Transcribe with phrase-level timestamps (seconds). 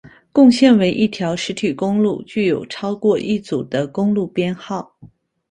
[0.33, 4.97] 共线为一条实体公路具有超过一组的公路编号。